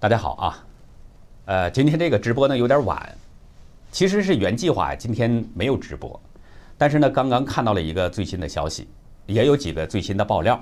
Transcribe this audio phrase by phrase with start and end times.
[0.00, 0.64] 大家好啊，
[1.44, 3.14] 呃，今天这个直播呢有点晚，
[3.92, 6.18] 其实是原计划今天没有直播，
[6.78, 8.88] 但是呢刚刚看到了一个最新的消息，
[9.26, 10.58] 也有几个最新的爆料，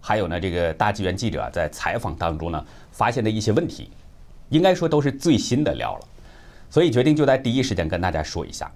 [0.00, 3.90] 还有呢这个大纪元记者在采访当中呢发现的一些问题，
[4.50, 6.06] 应该说都是最新的料了，
[6.70, 8.70] 所以决定就在第一时间跟大家说一下。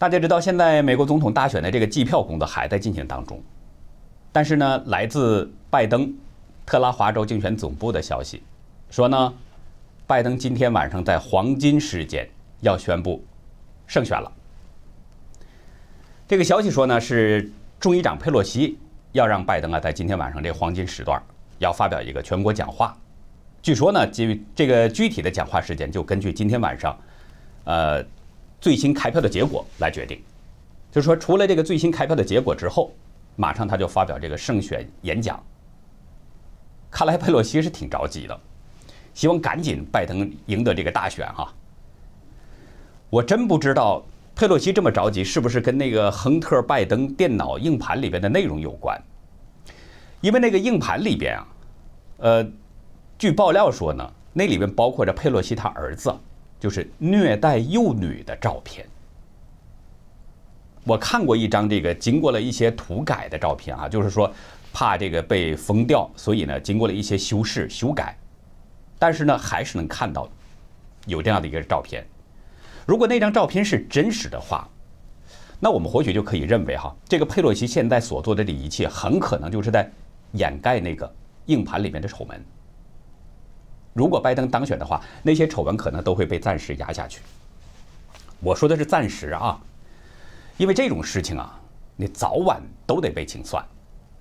[0.00, 3.40] 大家知道现在美国总统大选的这个计票工作还在进行当中，
[4.32, 6.12] 但是呢来自拜登。
[6.64, 8.42] 特拉华州竞选总部的消息
[8.90, 9.34] 说呢，
[10.06, 12.28] 拜登今天晚上在黄金时间
[12.60, 13.24] 要宣布
[13.86, 14.30] 胜选了。
[16.28, 18.78] 这个消息说呢，是众议长佩洛西
[19.12, 21.20] 要让拜登啊在今天晚上这黄金时段
[21.58, 22.96] 要发表一个全国讲话。
[23.60, 26.98] 据说呢，基于这个具体的讲话时间就根据今天晚上
[27.64, 28.04] 呃
[28.60, 30.20] 最新开票的结果来决定。
[30.90, 32.92] 就是说，除了这个最新开票的结果之后，
[33.34, 35.42] 马上他就发表这个胜选演讲。
[36.92, 38.40] 看来佩洛西是挺着急的，
[39.14, 41.52] 希望赶紧拜登赢得这个大选哈。
[43.08, 49.02] 我真不知道佩洛西这么着急是不是跟那个亨特拜登电脑硬盘里边的内容有关？
[50.20, 51.46] 因为那个硬盘里边啊，
[52.18, 52.46] 呃，
[53.18, 56.14] 据爆料说呢，那里边包括着佩洛西他儿子
[56.60, 58.86] 就是虐待幼女的照片。
[60.84, 64.32] 我看过一张这个经过了一些涂改的照片啊，就是说。
[64.74, 68.16] 怕这个被封掉，所以呢，经过了一些修饰修改，
[68.98, 70.26] 但是呢，还是能看到
[71.04, 72.02] 有这样的一个照片。
[72.86, 74.66] 如果那张照片是真实的话，
[75.60, 79.86] 那我们或许就可以认为哈，这个佩洛西现在所做的这一切，很可能就是在
[80.32, 82.42] 掩盖那个硬盘里面的丑闻。
[83.92, 87.20] 如果拜登当选的话，那些丑闻可能都会被暂时压下去。
[88.40, 89.60] 我说的是暂时啊，
[90.56, 91.58] 因为这种事情啊，
[91.96, 93.64] 你早晚都得被清算。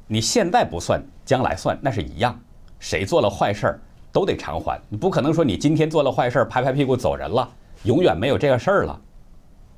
[0.08, 2.38] 你现在不算，将来算，那是一样。
[2.80, 3.80] 谁做了坏事儿，
[4.12, 4.80] 都得偿还。
[4.90, 7.48] 你不可能说你今天做了坏事儿，拍拍屁股走人了，
[7.84, 9.00] 永远没有这个事儿了，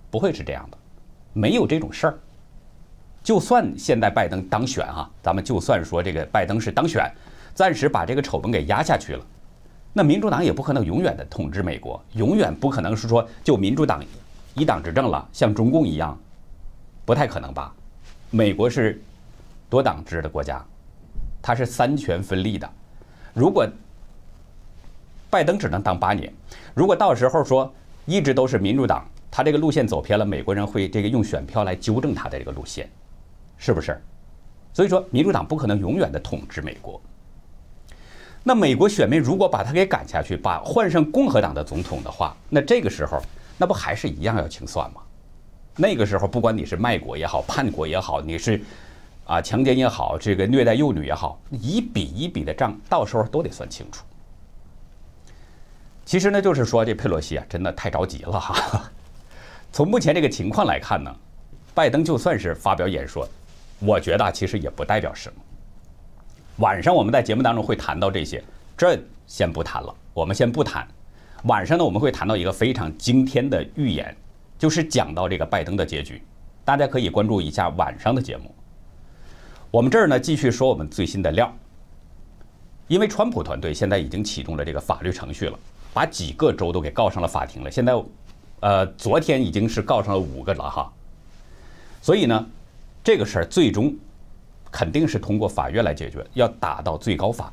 [0.09, 0.77] 不会是这样的，
[1.33, 2.19] 没有这种事儿。
[3.23, 7.09] 就算现在拜登当选啊，咱们就算说这个拜登是当选，
[7.53, 9.25] 暂时把这个丑闻给压下去了，
[9.93, 14.03] 那民主党也不可能永远的统治美国，永远不可能是说就民主党
[14.55, 16.17] 一党执政了，像中共一样，
[17.05, 17.73] 不太可能吧？
[18.29, 19.01] 美国是。
[19.69, 20.63] 多党制的国家，
[21.41, 22.69] 它是三权分立的。
[23.33, 23.67] 如果
[25.31, 26.31] 拜登只能当八年，
[26.75, 27.73] 如果到时候说
[28.05, 32.87] 一直都是民主党，他这个路线走偏了，美国人会这个用选票来纠正他的这个路线，
[33.57, 33.99] 是不是？
[34.73, 37.01] 所以说，民主党不可能永远的统治美国。
[38.43, 43.19] 那美国选民如果把他给赶下去，把换上共和党的总统的话，那这个时候
[43.57, 45.01] 那不还是一样要清算吗？
[45.75, 48.61] 那个时候，不管你是卖国也好，叛国也好，你是。
[49.25, 54.03] 啊，强奸也好，这个虐待幼女也好，一笔一笔的账，到时候都得算清楚。
[56.03, 58.91] 其实呢，就是说这佩洛西啊，真的太着急了哈。
[59.71, 61.15] 从目前这个情况来看呢，
[61.73, 63.25] 拜登就算是发表演说，
[63.79, 65.35] 我觉得其实也不代表什么。
[66.57, 68.43] 晚上我们在节目当中会谈到这些，
[68.77, 70.85] 这先不谈了，我们先不谈。
[71.45, 74.13] 晚上呢，我们会谈到一个非常惊天的预言，
[74.63, 76.23] 就是讲到这个拜登的结局，
[76.63, 78.55] 大家可以关注一下晚上的节目。
[79.69, 81.53] 我们这儿呢，继续说我们最新的料。
[82.87, 85.59] 因为川普团队现在已经启动了这个法律程序了，
[85.93, 87.69] 把几个州都给告上了法庭了。
[87.69, 87.93] 现在，
[88.61, 90.89] 呃，昨天已经是告上了五个了哈。
[92.01, 92.47] 所以呢，
[93.03, 93.93] 这个事儿最终
[94.71, 97.51] 肯定是通过法院来解决，要打到最高法。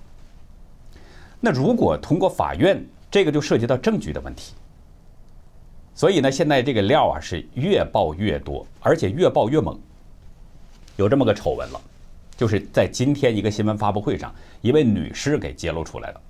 [1.41, 4.55] 那如果通过法院，这个就涉及到证据的问题。
[6.01, 9.79] 所以呢，现在这个料啊是越爆越多，而且越爆越猛，
[10.97, 11.81] 有这么个丑闻了。
[12.39, 16.21] 就是在今天一个新闻发布会上，一位女士给揭露出来了。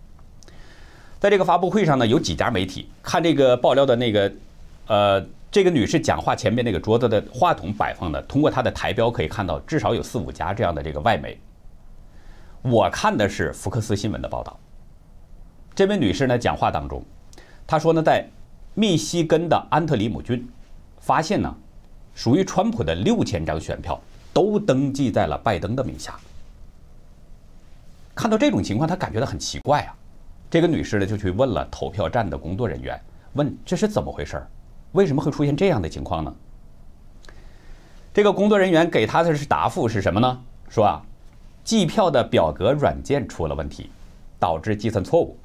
[1.20, 4.32] 在这个发布会上呢，有几家媒体看这个爆料的那个，
[4.88, 11.38] 呃，这个女士讲话前面那个桌子的话筒摆放的，通过她的台标可以看到，至少有四五家这样的这个外媒。
[12.62, 14.58] 我看的是福克斯新闻的报道。
[15.76, 17.04] 这位女士呢，讲话当中，
[17.68, 18.28] 她说呢，在
[18.80, 20.48] 密西根的安特里姆郡，
[21.00, 21.54] 发现呢，
[22.14, 24.00] 属于川普的六千张选票。
[24.32, 26.16] 都登记在了拜登的名下。
[28.14, 29.94] 看到这种情况，他感觉到很奇怪啊。
[30.48, 32.98] 这个女士呢，就去问了投票站的工作人员，
[33.32, 34.40] 问这是怎么回事
[34.92, 36.32] 为什么会出现这样的情况呢？
[38.14, 40.40] 这个工作人员给他的是答复是什么呢？
[40.68, 41.02] 说啊，
[41.64, 43.90] 计票的表格软件出了问题，
[44.38, 45.36] 导致计算错误。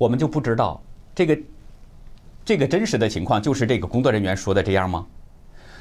[0.00, 0.80] 我们就不知道
[1.14, 1.38] 这个
[2.42, 5.06] 这个真实的情况就是这个工作人员说的这样吗？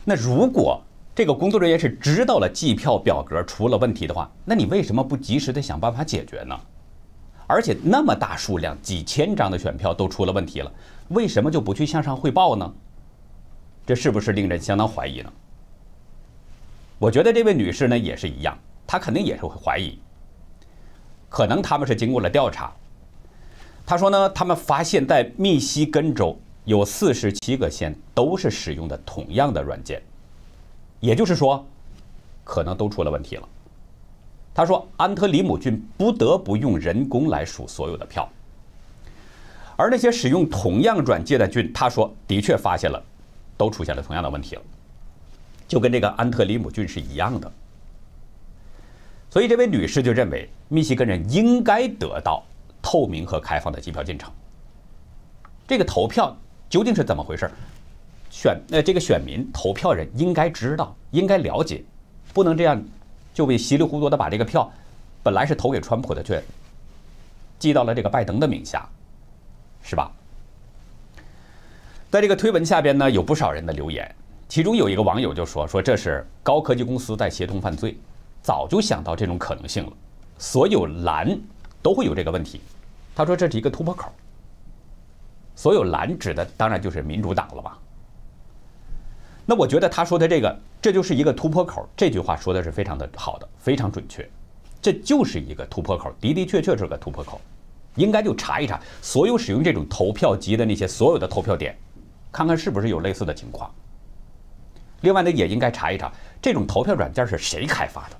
[0.03, 0.81] 那如果
[1.15, 6.59] 这个工作人员是知道了计票表格出了问题的话，那你为什么不及时的想办法解决呢？
[7.47, 10.69] 而且那么大数量，几千张的选票都出了问题了，
[11.07, 12.73] 为什么就不去向上汇报呢？
[13.87, 15.31] 这是不是令人相当怀疑呢？
[16.97, 19.97] 我觉得这位女士呢也是一样，她肯定也是会怀疑。
[21.29, 22.73] 可能他们是经过了调查，
[23.89, 29.99] 他说呢，他们发现，在密西根州有四十七个县都是使用的同样的软件，
[30.99, 31.65] 也就是说，
[32.43, 33.49] 可能都出了问题了。
[34.53, 38.29] 他说，安特里姆郡不得不用人工来数所有的票，
[39.75, 43.03] 而那些使用同样软件的郡，他说的确发现了，
[43.57, 44.61] 都出现了同样的问题了，
[45.67, 47.51] 就跟这个安特里姆郡是一样的。
[49.31, 52.43] 所以这位女士就认为，密西根人应该得到
[52.81, 54.31] 透明和开放的机票进程。
[55.67, 56.35] 这个投票
[56.69, 57.49] 究竟是怎么回事？
[58.29, 61.83] 选呃，这个选民投票人应该知道，应该了解，
[62.33, 62.81] 不能这样。
[63.31, 64.69] 就被稀里糊涂的把这个票，
[65.23, 66.43] 本来是投给川普的，却
[67.57, 68.85] 寄到了这个拜登的名下，
[69.81, 70.11] 是吧？
[72.09, 74.13] 在这个推文下边呢，有不少人的留言，
[74.49, 77.95] 其中有一个网友就说：“说这是高科技公司在协同犯罪，
[78.41, 79.93] 早就想到这种可能性了，
[80.37, 81.39] 所有蓝
[81.81, 82.61] 都会有这个问题。”
[83.15, 84.11] 他说这是一个突破口，
[85.55, 87.77] 所有蓝指的当然就是民主党了吧？
[89.45, 90.59] 那我觉得他说的这个。
[90.81, 94.25] 这就是一个突破口，这句话说的是非常的好的，非常准确。
[94.81, 97.41] 这就是一个突破口，的的确确是个突破口。
[97.95, 101.77] 应该就查一查所有使用这种投票机的那些所有的投票点，
[102.31, 103.69] 看看是不是有类似的情况。
[105.01, 106.09] 另外呢，也应该查一查
[106.41, 108.15] 这种投票软件是谁开发的，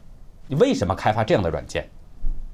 [0.46, 1.90] 你为什么开发这样的软件？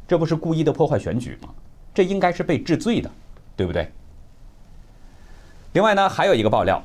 [0.08, 1.50] 这不是故意的破坏选举吗？
[1.94, 3.10] 这应该是被治罪的，
[3.56, 3.90] 对不对？
[5.74, 6.82] 另外呢，还有一个爆料。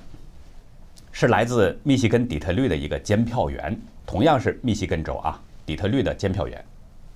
[1.12, 3.76] 是来自密西根底特律的一个监票员，
[4.06, 6.64] 同样是密西根州啊，底特律的监票员。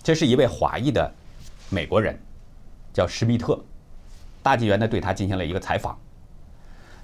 [0.03, 1.11] 这是一位华裔的
[1.71, 2.19] 美国人，
[2.93, 3.59] 叫施密特。
[4.43, 5.97] 大纪元呢对他进行了一个采访。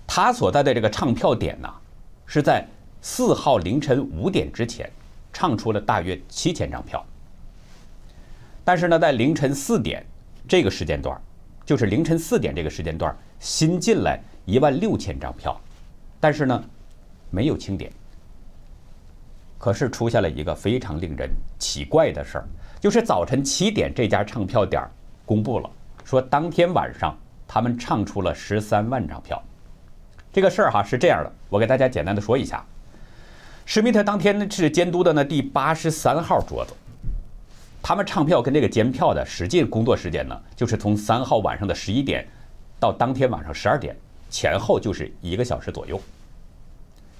[0.05, 1.73] 他所在的这个唱票点呢，
[2.27, 2.67] 是在
[3.01, 4.91] 四号凌晨五点之前
[5.33, 7.07] 唱出了大约七千张票。
[8.71, 10.07] 但是呢，在凌晨四点
[10.47, 11.21] 这个时间段，
[11.67, 15.61] 就是凌晨四点这个时间段，新进来一万六千张票，
[16.21, 16.65] 但是呢。
[17.31, 17.91] 没有清点，
[19.59, 22.45] 可是出现了一个非常令人奇怪的事儿，
[22.81, 24.83] 就是早晨七点这家唱票点
[25.25, 25.71] 公布了，
[26.05, 27.17] 说当天晚上
[27.47, 29.41] 他们唱出了十三万张票。
[30.33, 32.65] 这个事儿哈是这样的，我给大家简单的说一下。
[33.65, 36.73] 施密特当天是监督的呢第八十三号桌子，
[37.83, 42.27] 他们唱票跟这个监票的实际工作时间呢，就是从三号晚上的十一点
[42.79, 43.97] 到当天晚上十二点
[44.29, 46.01] 前后，就是一个小时左右。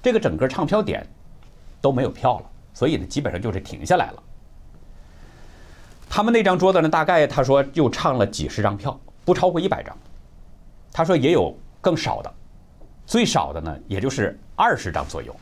[0.01, 1.05] 这个整个唱票点
[1.81, 4.23] 都没有票了，所以呢，基本上就是停下来了。
[6.09, 9.97] 他们那张桌子呢，大概他说就唱了几十张票，不超过一百张。
[10.91, 12.33] 他说也有更少的，
[13.05, 15.35] 最少的呢，也就是二十张左右。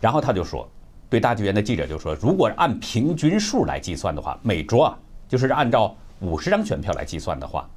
[0.00, 0.68] 然后他就说，
[1.14, 7.70] 对大剧院的记者就说，如果按平均数来计算的话，每桌啊，就是按照五十张选票来计算的话，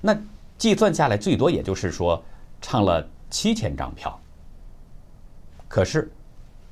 [0.00, 0.12] 那
[0.58, 2.20] 计算下来最多也就是说
[2.60, 4.18] 唱了七千张票。
[5.68, 6.10] 可是，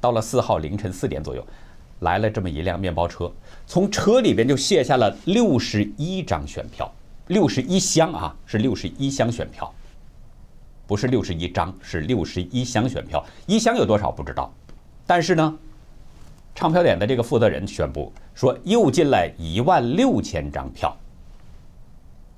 [0.00, 1.47] 到了四号凌晨四点左右，
[2.00, 3.31] 来了这么一辆面包车，
[3.64, 6.93] 从车里边就卸下了六十一张选票，
[7.28, 9.73] 六十一箱啊，是六十一箱选票，
[10.85, 13.25] 不是六十一张，是六十一箱选票。
[13.47, 14.52] 一箱有多少不知道，
[15.07, 15.57] 但是呢，
[16.59, 20.93] 唱票点的这个负责人宣布说，又进来一万六千张票。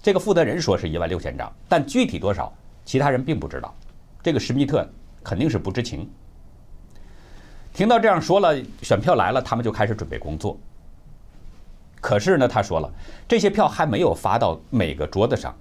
[0.03, 2.53] 这个负责人说是一万六千张，但具体多少，
[2.85, 3.75] 其他人并不知道。
[4.23, 4.87] 这个施密特
[5.25, 6.07] 肯定是不知情。
[7.73, 10.55] 听到这样说了，选票来了，他们就开始准备工作。
[11.99, 12.93] 可是呢，他说了，
[13.27, 15.57] 这些票还没有发到每个桌子上，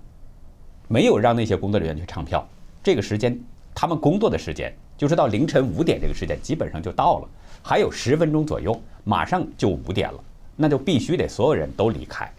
[0.90, 2.46] 没有让那些工作人员去唱票。
[2.84, 3.40] 这个时间，
[3.74, 7.30] 他们工作的时间就是到凌晨五点这个时间，基本上就到了，
[7.64, 10.24] 还有十分钟左右，马上就五点了，
[10.56, 12.32] 那就必须得所有人都离开，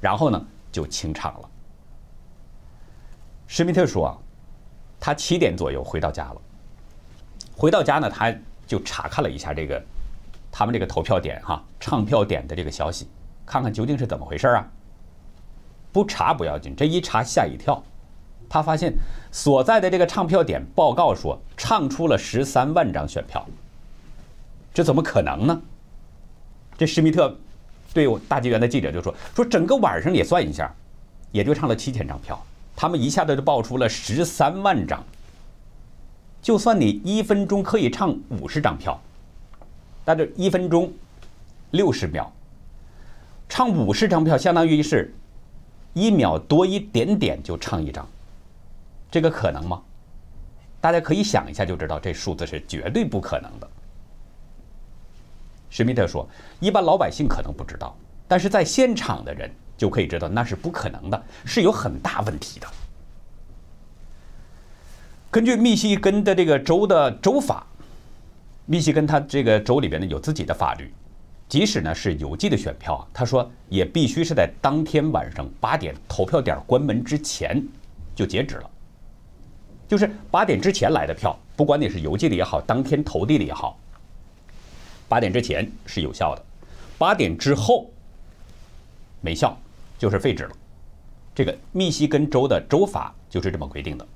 [0.00, 1.48] 然后呢就清场了。
[3.46, 4.20] 施密特说，
[4.98, 6.40] 他七点左右回到家了，
[7.56, 8.34] 回到家呢，他。
[8.64, 9.82] 就查看了一下这个，
[10.50, 13.06] 他们这个投票点哈，唱票点的这个消息，
[13.44, 14.66] 看看究竟是怎么回事啊？
[15.92, 17.82] 不查不要紧，这一查吓一跳，
[18.48, 18.94] 他发现
[19.30, 23.46] 所在的这个唱票点报告说唱出了十三万张选票，
[24.74, 25.62] 这怎么可能呢？
[26.78, 27.36] 这施密特
[27.92, 30.74] 对我大纪元的记者就说说整个晚上也算一下，
[31.30, 32.42] 也就唱了七千张票，
[32.74, 35.04] 他们一下子就报出了十三万张。
[36.40, 39.00] 就算你一分钟可以唱五十张票，
[40.04, 40.92] 那这一分钟
[41.70, 42.32] 六十秒，
[43.48, 45.14] 唱五十张票，相当于是
[45.92, 48.08] 一秒多一点点就唱一张，
[49.10, 49.80] 这个可能吗？
[50.80, 53.70] 大家可以想一下就知道，这数字是绝对不可能的。
[55.72, 56.28] 施密特说，
[56.60, 57.96] 一般老百姓可能不知道，
[58.28, 62.66] 但是在现场的人就可以知道，那是不可能的，是有很大问题的。
[65.30, 67.66] 根据密西根的这个州的州法，
[68.66, 70.92] 密西根它这个州里边呢有自己的法律，
[71.48, 77.66] 即使呢是邮寄的选票啊，他说也必须是在当天晚上八点投票点关门之前
[78.14, 78.70] 就截止了，
[79.88, 83.78] 就是八点之前来的票，不管你是邮寄的也好，当天投递的也好，
[85.12, 86.42] 八点之前是有效的，
[86.96, 87.90] 八点之后
[89.20, 89.54] 没效，
[89.98, 90.52] 就是废止了。
[91.34, 94.06] 这个密西根州的州法就是这么规定的。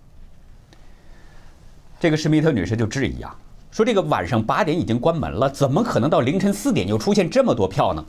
[2.00, 3.36] 这个施密特女士就质疑啊，
[3.70, 8.02] 说这个晚上八点已经关门了，怎么可能到凌晨四点就出现这么多票呢？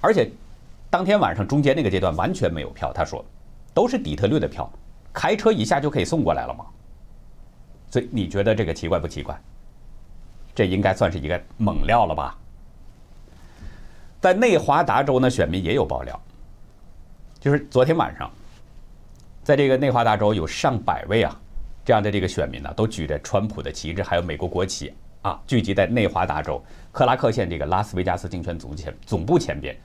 [0.00, 0.30] 而且，
[0.88, 2.92] 当天晚上中间那个阶段完全没有票。
[2.92, 3.24] 她说，
[3.74, 4.72] 都是底特律的票，
[5.12, 6.64] 开车一下就可以送过来了吗？
[7.90, 9.36] 所以你觉得这个奇怪不奇怪？
[10.54, 12.38] 这应该算是一个猛料了吧？
[14.20, 16.18] 在内华达州呢，选民也有爆料，
[17.40, 18.30] 就是昨天晚上，
[19.42, 21.40] 在这个内华达州有上百位啊。
[21.84, 29.76] 这样的这个选民呢，都举着川普的旗帜，还有美国国旗啊，聚集在内华达州克拉克县这个拉斯维加斯竞选总前总部前边，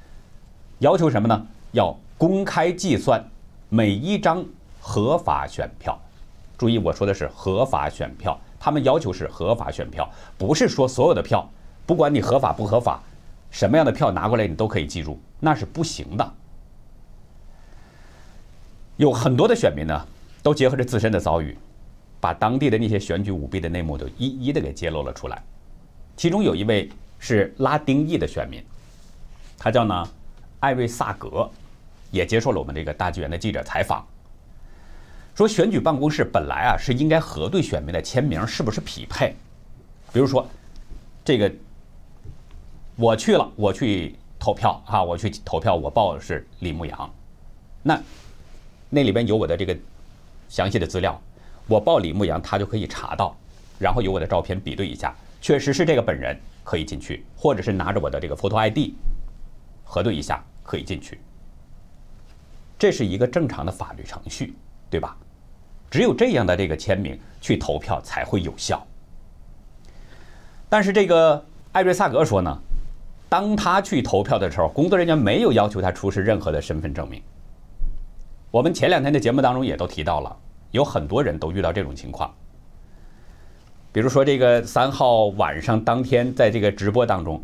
[0.77, 1.45] 要求什么呢？
[1.73, 3.21] 要公开计算
[3.67, 4.45] 每一张
[4.79, 5.99] 合法选票。
[6.59, 11.49] 注意，我说的是合法选票，他们要求是合法选票，不是说所有的票，
[11.87, 13.01] 不管你合法不合法，
[13.49, 16.33] 什么样的票拿过来你都可以计入，那是不行的。
[18.97, 20.05] 有很多的选民呢，
[20.43, 21.57] 都结合着自身的遭遇。
[22.21, 25.41] 把当地的那些选举舞弊的内幕都一一的给揭露了出来，
[26.17, 28.61] 其中有一位是拉丁裔的选民，
[29.57, 30.05] 他叫呢
[30.59, 31.49] 艾瑞萨格，
[32.11, 34.05] 也接受了我们这个大纪元的记者采访，
[35.39, 39.33] 说选举办公室本来啊是应该核对选民的签名是不是匹配，
[40.11, 40.45] 比如说
[41.23, 41.49] 这个
[42.97, 47.09] 我去了，我去投票啊，我去投票，我报的是李牧阳，
[47.81, 47.97] 那
[48.89, 49.73] 那里边有我的这个
[50.49, 51.17] 详细的资料。
[51.67, 53.33] 我报李牧阳，他就可以查到，
[53.79, 58.91] 然后有我的照片比对一下，确实是这个本人可以进去，或者是拿着我的这个 photo ID
[59.85, 61.17] 核对一下可以进去。
[62.77, 64.53] 这是一个正常的法律程序，
[64.89, 65.15] 对吧？
[65.89, 68.85] 只有这样的这个签名去投票才会有效。
[70.69, 72.57] 但是这个艾瑞萨格说呢，
[73.27, 77.21] 当他去投票的时候，工作人员没有要求他出示任何的身份证明。
[78.51, 80.35] 我们前两天的节目当中也都提到了。
[80.71, 82.31] 有很多人都遇到这种情况，
[83.91, 87.41] 比如说这个三号晚上当天在这个直播当中，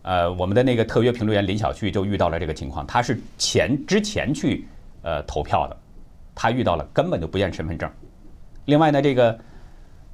[0.00, 4.66] 呃，我们的那个特约评论员林小旭就遇到了这个情况，他是前之前去
[5.02, 5.76] 呃投票的，
[6.36, 7.90] 他遇到了根本就不验身份证。
[8.66, 9.38] 另外呢，这个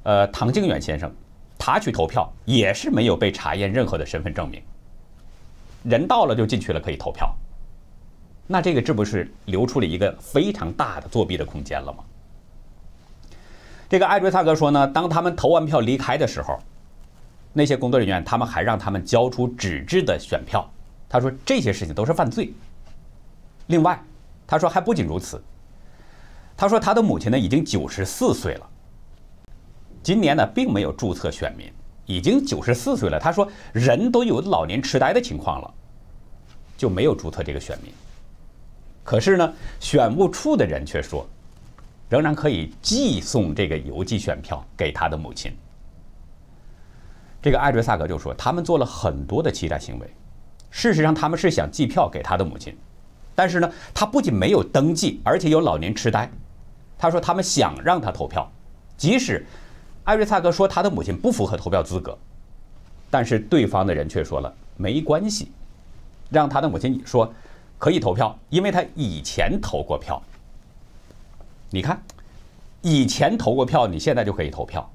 [0.05, 1.13] 呃唐靖远先生，
[1.59, 4.63] 他去投票也是没有被查验任何的身份证明，
[5.83, 7.35] 人到了就进去了可以投票，
[8.47, 12.05] 那这个这不是留出了一个非常大的作弊的空间了吗？
[13.89, 16.59] 这个艾瑞萨格说呢，当他们投完票离开的时候，
[17.53, 20.67] 那些工作人员他们还让他们交出纸质的选票。
[21.09, 22.55] 他说这些事情都是犯罪。
[23.67, 24.03] 另外，
[24.47, 25.43] 他说还不仅如此，
[26.63, 28.71] 他说他的母亲呢已经九十四岁了，
[30.01, 31.69] 今年呢并没有注册选民，
[32.07, 33.19] 已经九十四岁了。
[33.19, 35.75] 他说人都有老年痴呆的情况了，
[36.77, 37.93] 就没有注册这个选民。
[39.03, 41.27] 可是呢，选务处的人却说。
[42.09, 45.53] 仍然可以寄送这个邮寄选票给他的母亲。
[47.43, 50.07] 这个艾瑞萨格就说，他们做了很多的欺诈行为。
[50.71, 52.77] 事实上，他们是想寄票给他的母亲，
[53.35, 56.31] 但是呢，他不仅没有登记，而且有老年痴呆。
[57.03, 58.49] 他说，他们想让他投票，
[58.97, 59.45] 即使
[60.05, 62.17] 艾瑞萨格说他的母亲不符合投票资格，
[63.11, 65.51] 但是对方的人却说了没关系，
[66.31, 67.35] 让他的母亲说
[67.77, 70.23] 可以投票，因为他以前投过票。
[71.71, 72.01] 你看，
[72.83, 74.89] 以前投过票，你现在就可以投票。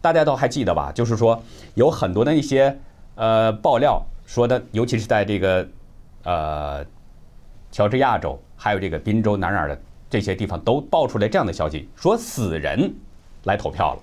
[0.00, 0.92] 大家都还记得吧？
[0.92, 1.42] 就是说，
[1.74, 2.78] 有很多的一些
[3.16, 5.68] 呃爆料说的，尤其是在这个
[6.22, 6.86] 呃
[7.72, 9.76] 乔治亚州，还有这个宾州哪哪的
[10.10, 12.94] 这些地方，都爆出来这样的消息，说死人
[13.44, 14.02] 来投票了，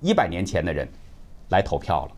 [0.00, 0.88] 一百年前的人
[1.50, 2.12] 来投票了。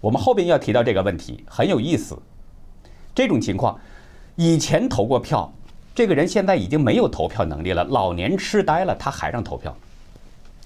[0.00, 2.18] 我们后边要提到这个问题，很有意思。
[3.14, 3.78] 这种情况，
[4.36, 5.52] 以前投过票。
[5.94, 9.76] 这个人现在已经没有投票能力了，老年痴呆了，他还让投票，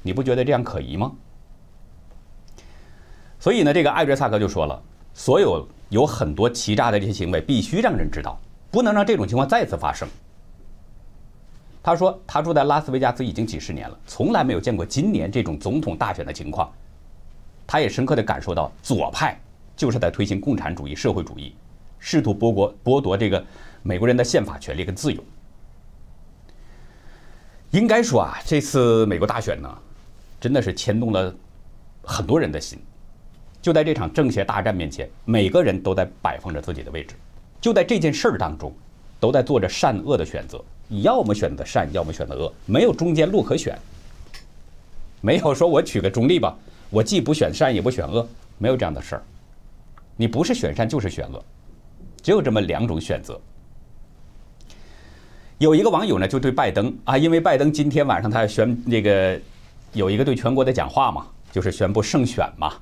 [0.03, 1.13] 你不觉得这样可疑吗？
[3.41, 4.81] 所以呢，这个艾瑞萨克就说了，
[5.13, 8.39] 所有有很多欺诈的这些行为必须让人知道，
[8.71, 10.09] 不能让这种情况再次发生。
[11.87, 16.69] 他说，他住在拉斯维加斯已经几十年了，从来没有见过今年这种总统大选的情况。
[17.65, 19.41] 他也深刻地感受到，左派
[19.77, 21.55] 就是在推行共产主义、社会主义，
[22.01, 23.41] 试图剥夺剥夺这个
[23.85, 25.23] 美国人的宪法权利跟自由。
[27.71, 29.73] 应该说啊，这次美国大选呢，
[30.41, 31.33] 真的是牵动了
[32.03, 32.81] 很多人的心。
[33.63, 37.15] 就在这场政协大战面前，每个人都在摆放着自己的位置，
[37.61, 38.75] 就在这件事儿当中，
[39.21, 40.61] 都在做着善恶的选择。
[40.89, 43.77] 你要么选择善，要么选择恶，没有中间路可选。
[45.21, 46.57] 没有说我取个中立吧。
[46.89, 48.27] 我既不选善也不选恶，
[48.59, 49.23] 没有这样的事儿。
[50.17, 51.45] 你不是选善就是选恶，
[52.23, 53.39] 只有这么两种选择。
[55.59, 59.41] 有一个网友呢就对拜登啊，因为拜登今天晚上他宣那个
[59.95, 62.73] 有一个对全国的讲话嘛，就是宣布胜选嘛，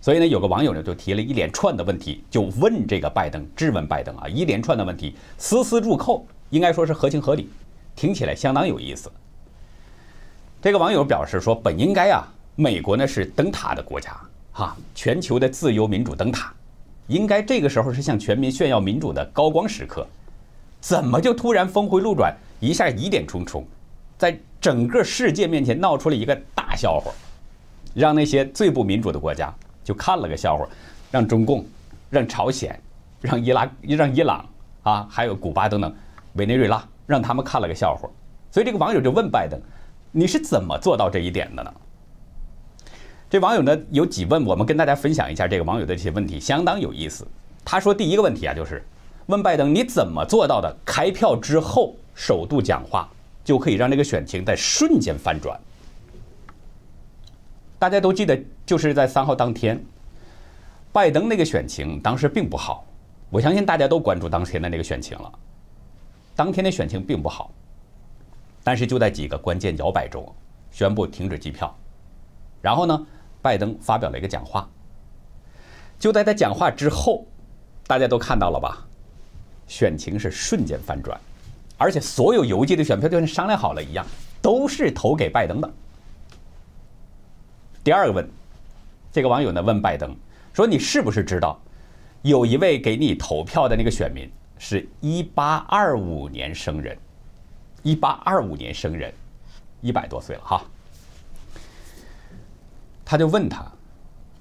[0.00, 7.48] 所以呢有个网友呢就提了一连串的问题，就问这个拜登，质问拜登啊，一连串的问题丝丝入扣，应该说是合情合理，
[7.96, 9.10] 听起来相当有意思。
[10.62, 12.26] 这个网友表示说，本应该啊。
[12.56, 14.16] 美国呢是灯塔的国家，
[14.52, 16.54] 哈，全球的自由民主灯塔，
[17.08, 20.06] 应该这个时候是向全民炫耀民主的高光时刻，
[20.80, 23.66] 怎么就突然峰回路转，一下疑点重重，
[24.16, 27.10] 在整个世界面前闹出了一个大笑话，
[27.92, 30.64] 让那些最不民主的国家就看了个笑话，
[31.10, 31.66] 让中共、
[32.10, 32.80] 让朝鲜、
[33.20, 34.48] 让伊拉、让伊朗
[34.84, 35.92] 啊，还有古巴等等，
[36.34, 38.08] 委内瑞拉，让他们看了个笑话，
[38.50, 39.60] 所以这个网友就问拜登，
[40.12, 41.72] 你是怎么做到这一点的呢？
[43.30, 47.26] 这网友呢有几问，我们跟大家分享一下这个网友的这些问题，相当有意思。
[47.64, 48.84] 他说第一个问题啊，就是
[49.26, 50.76] 问拜登你怎么做到的？
[50.84, 53.08] 开票之后首度讲话
[53.42, 55.58] 就可以让这个选情在瞬间翻转。
[57.78, 59.84] 大家都记得，就是在三号当天，
[60.92, 62.86] 拜登那个选情当时并不好。
[63.30, 65.32] 我相信大家都关注当天的那个选情了。
[66.36, 67.50] 当天的选情并不好，
[68.62, 70.34] 但是就在几个关键摇摆州
[70.70, 71.74] 宣布停止计票，
[72.60, 73.06] 然后呢？
[73.42, 74.66] 拜登发表了一个讲话，
[75.98, 77.26] 就在他讲话之后，
[77.86, 78.86] 大家都看到了吧？
[79.66, 81.20] 选情是瞬间翻转，
[81.76, 84.06] 而且所有邮寄的选票就跟商量好了一样，
[84.40, 85.70] 都是投给拜登的。
[87.82, 88.26] 第二个问，
[89.12, 90.16] 这个网友呢问拜登
[90.54, 91.60] 说：“你是不是知道，
[92.22, 94.26] 有一位给你投票的那个选民
[94.58, 96.96] 是一八二五年生人，
[97.82, 99.12] 一八二五年生人，
[99.80, 100.62] 一百多岁了哈。”
[103.04, 103.64] 他就问他，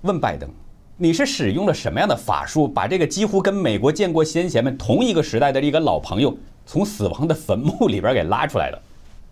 [0.04, 0.50] 问拜登，
[0.96, 8.82] 你是使用了什么样的法术，把这个几乎跟美国建国先贤们同一个时代的一个老朋友从死亡的坟墓 里边给拉出来的？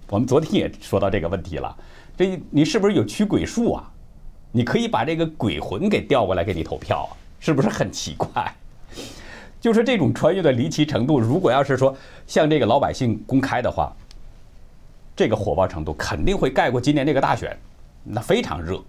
[0.09, 1.73] 我们昨天也说到这个问题了，
[2.17, 3.89] 这你是不是有驱鬼术啊？
[4.51, 7.15] 你可以把这个鬼魂给调过来给你投票啊？
[7.39, 8.53] 是不是很奇怪？
[9.61, 11.95] 就是这种穿越的离奇程度，如果要是说
[12.25, 13.95] 向这个老百姓公开的话，
[15.15, 17.55] 这个火爆程度肯定会盖过今年这个大选，
[18.03, 18.81] 那非常热。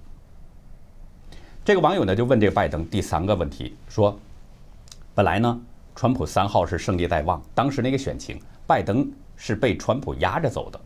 [1.63, 4.19] 这个网友呢就问这个拜登第三个问题，说
[5.15, 5.61] ：“本来呢，
[5.95, 10.81] 川普三号是胜利在望，当时那个选情，拜登是被川普压着走的。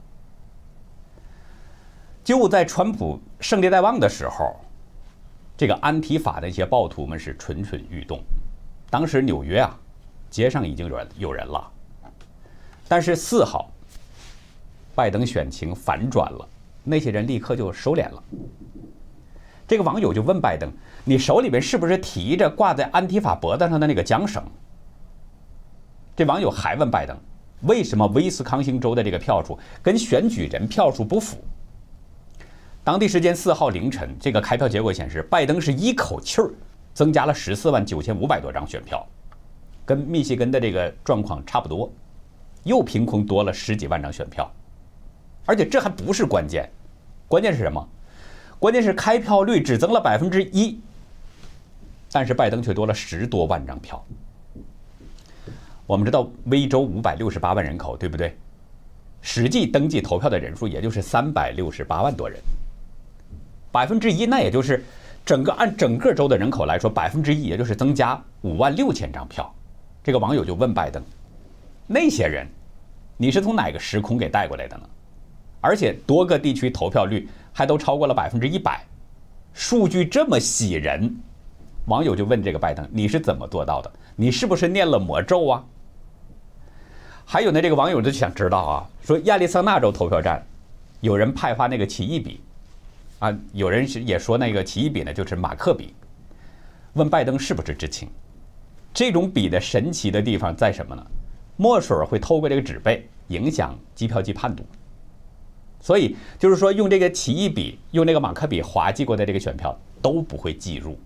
[2.25, 4.57] 就在川普胜利在望的时候，
[5.57, 8.21] 这个安提法的一些暴徒们是蠢蠢欲动。
[8.89, 9.79] 当时纽约啊，
[10.31, 11.71] 街上已经有人有人了，
[12.89, 13.71] 但是四号，
[14.95, 16.49] 拜登选情反转了，
[16.85, 18.23] 那些人立刻就收敛了。”
[19.69, 20.71] 这个网友就问拜登
[21.05, 24.41] ：“你手里边是不是提着挂在安提法脖子上的那个缰绳？”
[26.15, 27.19] 这网友还问拜登
[27.67, 31.37] ：“为什么威斯康星州的这个票数跟选举人票数不符？”
[32.85, 36.55] 当地时间四号凌晨，这个开票结果显示，拜登是一口气儿
[36.97, 39.07] 增加了十四万九千五百多张选票，
[39.85, 41.93] 跟密歇根的这个状况差不多，
[42.65, 44.51] 又凭空多了十几万张选票。
[45.45, 46.67] 而且这还不是关键，
[47.29, 47.87] 关键是什么？
[48.59, 50.81] 关键是开票率只增了百分之一，
[52.11, 54.03] 但是拜登却多了十多万张票。
[55.87, 58.35] 我们知道威州五百六十八万人口，对不对？
[59.21, 62.41] 实际登记投票的人数也就是三百六十八万多人，
[63.71, 64.83] 百分之一那也就是
[65.27, 69.55] 整个按整个州的人口来说，百分之一也就是增加五万六千张票。
[70.03, 71.03] 这个网友就问拜登：
[71.87, 72.47] 那些人，
[73.19, 74.85] 你是从哪个时空给带过来的呢？
[75.61, 77.29] 而且多个地区投票率。
[77.57, 78.85] 还都超过了百分之一百，
[79.55, 81.17] 数据这么喜人，
[81.87, 83.91] 网友就问这个拜登：“你是怎么做到的？
[84.15, 85.65] 你是不是念了魔咒啊？”
[87.25, 90.45] 还有呢，这个网友就想知道啊，说亚利桑那州投票站
[91.01, 92.43] 有人派发那个奇异笔
[93.19, 95.95] 啊，有人是也说那个奇异笔呢就是马克笔，
[96.95, 98.09] 问拜登是不是知情？
[98.93, 101.07] 这种笔的神奇的地方在什么呢？
[101.57, 104.63] 墨水会透过这个纸背影响计票机判读，
[105.81, 110.99] 所以就是说用这个奇异笔、用那个马克笔划记过的这个选票都不会计入。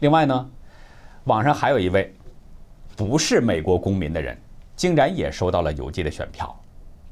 [0.00, 0.50] 另外呢，
[1.24, 2.14] 网上还有一位
[2.94, 4.36] 不是美国公民的人，
[4.76, 6.54] 竟然也收到了邮寄的选票。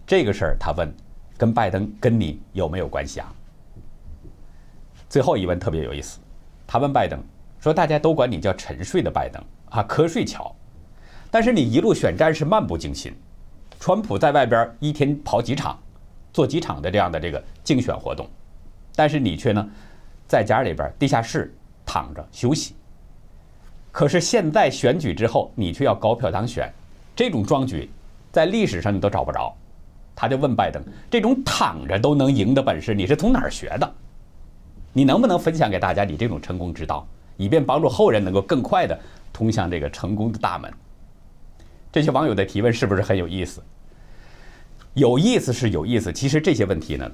[0.07, 0.93] 这个事儿他问，
[1.41, 3.33] 跟拜登跟你有没有关系啊？
[5.09, 6.19] 最后一问特别有意思，
[6.67, 7.19] 他问拜登
[7.59, 10.55] 说：“大家都管你叫沉睡的拜登啊，瞌睡桥。”
[11.33, 13.15] 但是你一路选战是漫不经心，
[13.79, 15.79] 川普在外边一天跑几场，
[16.31, 18.29] 做几场的这样的这个竞选活动，
[18.95, 19.67] 但是你却呢，
[20.29, 21.55] 在家里边地下室
[21.87, 22.75] 躺着休息。
[23.91, 26.71] 可是现在选举之后，你却要高票当选，
[27.17, 27.89] 这种壮举，
[28.31, 29.57] 在历史上你都找不着。
[30.21, 33.91] 他就问拜登：这种躺着都能赢的本事，你是从哪儿学的？
[34.93, 39.01] 你能不能分享给大家你这种成功之道，以便帮助后人能够更快的
[39.33, 40.71] 通向这个成功的大门？
[41.91, 43.63] 这些网友的提问是不是很有意思？
[44.93, 47.11] 有意思是有意思，其实这些问题呢，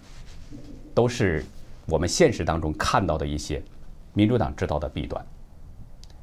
[0.93, 1.45] 都是
[1.87, 3.63] 我们现实当中看到的一些
[4.15, 5.25] 民主党知道的弊端。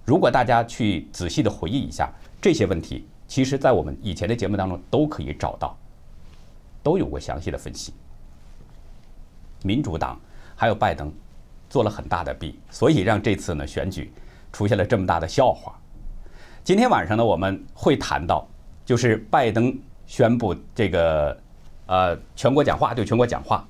[0.03, 5.77] 如果大家去仔细的回忆一下这些问题，其实在我们以前的节目当中都可以找到，
[6.83, 7.93] 都有过详细的分析。
[9.63, 10.19] 民主党
[10.55, 11.11] 还有拜登
[11.69, 14.11] 做了很大的弊，所以让这次呢选举
[14.51, 15.73] 出现了这么大的笑话。
[16.63, 18.47] 今天晚上呢，我们会谈到，
[18.85, 19.73] 就是拜登
[20.05, 21.37] 宣布这个
[21.87, 23.65] 呃全国讲话，对全国讲话，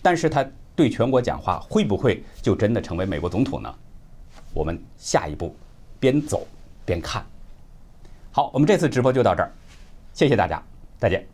[0.00, 0.46] 但是他
[0.76, 3.74] 对全国讲话会不会就真的成为美国总统呢？
[4.52, 5.54] 我们下一步
[5.98, 6.46] 边走
[6.84, 7.24] 边看。
[8.30, 9.50] 好，我们这次直播就到这儿，
[10.12, 10.62] 谢谢大家，
[10.98, 11.33] 再见。